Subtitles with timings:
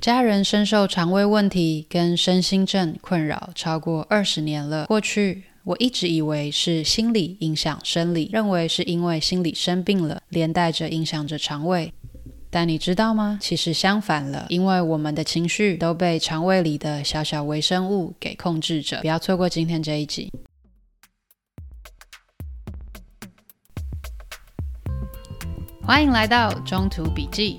[0.00, 4.86] 家人深受肠胃问题跟身心症困扰超过二十年了。
[4.86, 11.92] 过去我一直以为是心理影响生理，认为是因为心理生病了，连带着影响着肠胃。
[12.48, 13.38] 但你知道吗？
[13.42, 19.02] 其实相反了，因为我们的情绪都被肠胃里的小小微生物给控制着。
[19.02, 20.32] 不要错过今天这一集。
[25.82, 27.58] 欢迎来到中途笔记，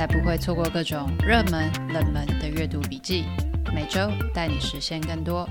[0.00, 3.26] 才不会错过各种热门、冷门的阅读笔记。
[3.74, 5.46] 每周带你实现更多。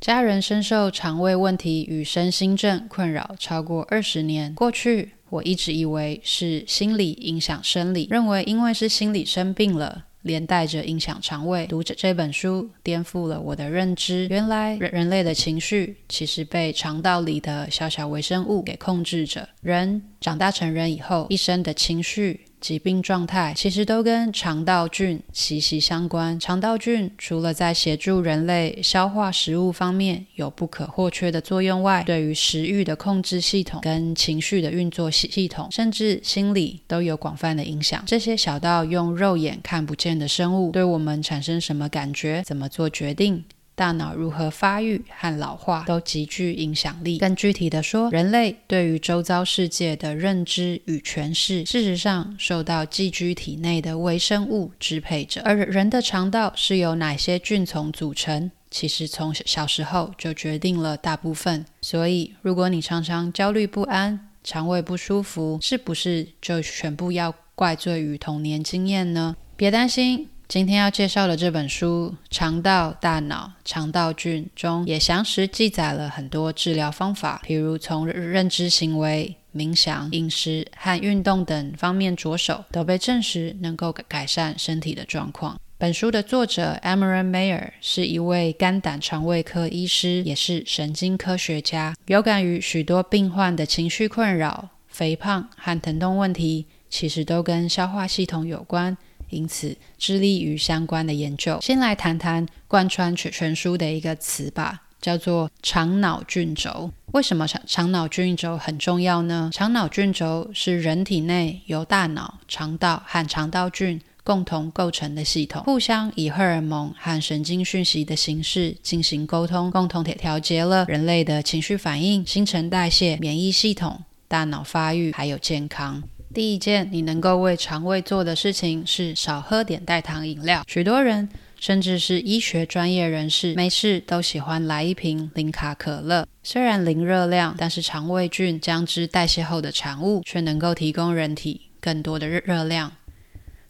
[0.00, 4.54] 家人深受肠胃问题与身心症困扰超过二十年。
[4.54, 11.66] 过去我一直以为是心理影响生理，认为因为是心理生病了，连带着影响肠胃。
[11.66, 14.28] 读着这本书，颠覆了我的认知。
[14.28, 19.48] 原来人人类的情绪其实被肠道里的小小微生物给控制着。
[19.62, 22.44] 人长大成人以后，一生的情绪。
[22.60, 26.38] 疾病状态其实都跟肠道菌息息相关。
[26.38, 38.02] 肠道菌除了在协助人类消化食物方面有不可或缺的作用外，对于食欲的控制系统跟情绪的运作系系统，甚至心理都有广泛的影响。
[38.06, 43.44] 这些小到用肉眼看不见的生物对我们产生什么感觉，怎么做决定，
[43.78, 47.16] 大脑如何发育和老化都极具影响力。
[47.18, 55.40] 更具体的说，人类对于周遭世界的认知与诠释，事实上受到寄居体内的微生物支配着。
[55.44, 61.64] 而人的肠道是由哪些菌丛组成，其实从小时候就决定了大部分。
[61.80, 69.36] 所以，如果你常常焦虑不安、肠胃不舒服，是不是就全部要怪罪于童年经验呢？
[69.56, 70.28] 别担心。
[70.48, 85.60] 今天要介绍的这本书《肠道、大脑、肠道菌》中，也详实记载了很多治疗方法，譬如从认知行为、冥想、饮食和运动等方面着手，都被证实能够改善身体的状况。
[85.76, 98.96] 本书的作者 amaranmayer 是一位肝胆肠胃科医师，也是神经科学家，有感于许多病患的情绪困扰、肥胖和疼痛问题，其实都跟消化系统有关。
[99.30, 101.58] 因此，致力于相关的研究。
[101.60, 106.90] 先来谈谈贯穿全全书的一个词吧，叫做“肠脑菌轴”。
[107.12, 109.50] 为什么肠肠脑菌轴很重要呢？
[109.52, 126.02] 肠脑菌轴是人体内由大脑、肠道和肠道菌共同构成的系统，互相以荷尔蒙和神经讯息的形式进行沟通，共同调调节了人类的情绪反应、新陈代谢、免疫系统、大脑发育还有健康。
[126.34, 130.62] 第一件你能够为肠胃做的事情是少喝点代糖饮料。
[130.68, 131.28] 许多人，
[131.58, 136.26] 甚至是医学专业人士，没事都喜欢来一瓶零卡可乐。
[136.42, 142.92] 虽然零热量，但是肠胃菌将之代谢后的产物却能够提供人体更多的热热量。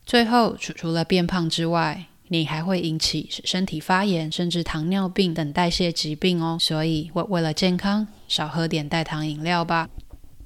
[0.04, 6.58] 最后，除除了变胖之外，你还会引起身体发炎，甚至糖尿病等代谢疾病哦。
[6.60, 9.88] 所以，为为了健康，少喝点代糖饮料吧。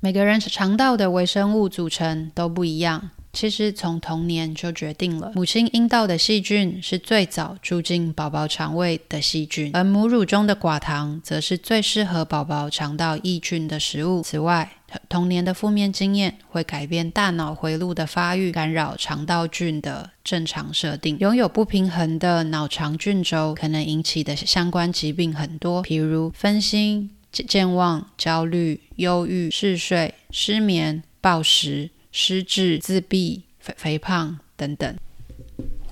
[0.05, 5.31] 每个人肠道的微生物组成都不一样，其实从童年就决定了。
[5.37, 14.23] 母亲阴道的细菌是最早住进宝宝肠胃的细菌，而母乳中的寡糖则是最适合宝宝肠道益菌的食物。
[14.23, 14.69] 此外，
[15.09, 21.17] 童年的负面经验会改变大脑回路的发育，干扰肠道菌的正常设定。
[21.21, 27.09] 拥有不平衡的脑肠菌轴可能引起的相关疾病很多，譬如分心。
[27.33, 34.95] 健忘、焦虑、忧郁、嗜睡、失眠、暴食、失智、自闭、肥肥胖等等，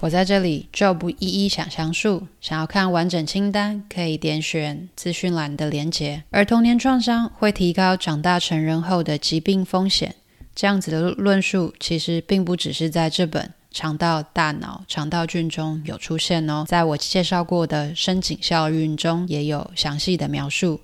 [0.00, 2.26] 我在这里就不一一想详述。
[2.40, 6.22] 想要看完整清单，可以点选资讯栏的连结。
[6.30, 10.14] 而童年创伤会提高长大成人后的疾病风险，
[10.54, 20.80] 这样子的论述其实并不只是在这本《肠道、大脑、肠道菌》中有出现哦，在我介绍过的深井效应中也有详细的描述。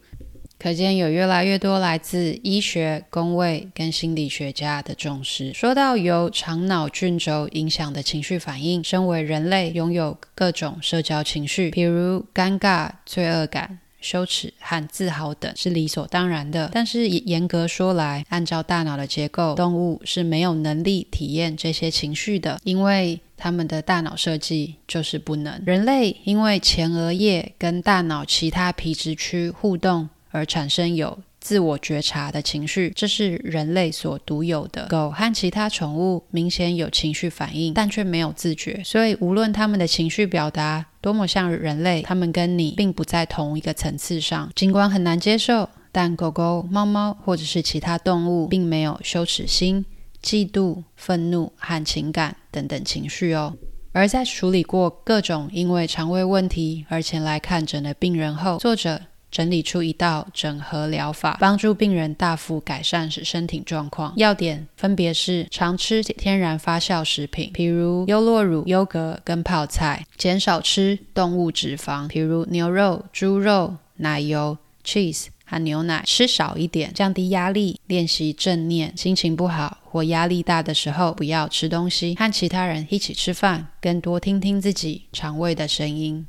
[0.59, 5.53] 可见有越来越多来自医学、公卫跟心理学家的重视。
[5.53, 16.71] 说到由肠脑菌轴影响的情绪反应，身为人类拥有各种社交情绪，比如尴尬、罪恶感、羞耻和自豪等是理所当然的。
[16.73, 25.63] 但是严格说来，按照大脑的结构，动物是没有能力体验这些情绪的，因为他们的大脑设计就是不能。
[25.67, 34.87] 人类因为前额叶跟大脑其他皮质区互动而产生有自我觉察的情绪，这是人类所独有的。
[34.89, 38.83] 狗和其他宠物明显有情绪反应，但却没有自觉。
[38.85, 44.53] 所以，无论他们的情绪表达多么像人类，他们跟你并不在同一个层次上。
[44.55, 49.87] 尽管很难接受，但狗狗、猫猫或者是其他动物并没有羞耻心、
[50.23, 53.55] 嫉妒、愤怒和情感等等情绪哦。
[53.93, 59.01] 而在处理过各种因为肠胃问题而前来看诊的病人后，作者，
[59.31, 64.13] 整理出一道整合疗法，帮助病人大幅改善身体状况。
[64.17, 78.97] 要点分别是常吃天然发酵食品，譬如优酪乳、优格跟泡菜；减少吃动物脂肪，譬如牛肉、猪肉、奶油、cheese 和牛奶；吃少一点，降低压力，练习正念。
[78.97, 86.27] 心情不好或压力大的时候，不要吃东西，和其他人一起吃饭，更多听听自己肠胃的声音。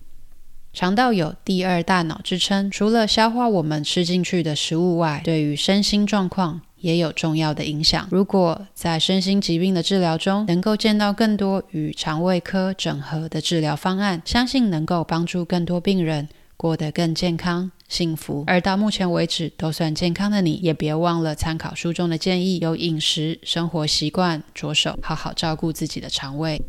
[0.74, 8.08] 肠道有第二大脑之称，除了消化我们吃进去的食物外，对于身心状况也有重要的影响。
[8.12, 18.44] 如果在身心疾病的治疗中能够见到更多与肠胃科整合的治疗方案，相信能够帮助更多病人过得更健康、幸福。
[18.46, 26.62] 而到目前为止都算健康的你，也别忘了参考书中的建议，由饮食生活习惯着手，好好照顾自己的肠胃。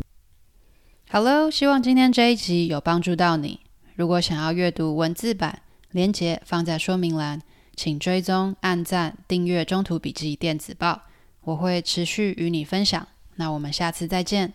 [1.11, 3.61] 好喽，希望今天这一集有帮助到你。
[3.99, 5.61] 如果想要阅读文字版，
[5.91, 7.43] 连接放在说明栏，
[7.75, 10.93] 请追踪、按赞、订阅《中途笔记电子报》，
[11.41, 13.09] 我会持续与你分享。
[13.35, 14.55] 那我们下次再见。